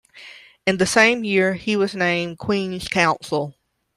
[0.65, 3.53] In the same year, he was named Queen's Counsel.